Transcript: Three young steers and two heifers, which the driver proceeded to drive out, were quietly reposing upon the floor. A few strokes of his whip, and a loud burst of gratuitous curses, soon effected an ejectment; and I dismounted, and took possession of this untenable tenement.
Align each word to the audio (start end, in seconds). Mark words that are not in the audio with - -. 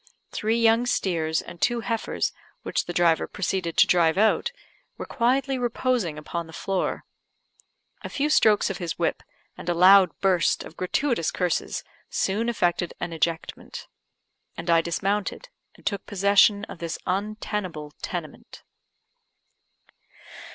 Three 0.31 0.57
young 0.59 0.87
steers 0.87 1.43
and 1.43 1.61
two 1.61 1.81
heifers, 1.81 2.33
which 2.63 2.85
the 2.85 2.91
driver 2.91 3.27
proceeded 3.27 3.77
to 3.77 3.85
drive 3.85 4.17
out, 4.17 4.51
were 4.97 5.05
quietly 5.05 5.59
reposing 5.59 6.17
upon 6.17 6.47
the 6.47 6.53
floor. 6.53 7.05
A 8.01 8.09
few 8.09 8.27
strokes 8.31 8.71
of 8.71 8.79
his 8.79 8.97
whip, 8.97 9.21
and 9.55 9.69
a 9.69 9.75
loud 9.75 10.09
burst 10.19 10.63
of 10.63 10.75
gratuitous 10.75 11.29
curses, 11.29 11.83
soon 12.09 12.49
effected 12.49 12.95
an 12.99 13.13
ejectment; 13.13 13.85
and 14.57 14.71
I 14.71 14.81
dismounted, 14.81 15.49
and 15.75 15.85
took 15.85 16.07
possession 16.07 16.65
of 16.65 16.79
this 16.79 16.97
untenable 17.05 17.93
tenement. 18.01 18.63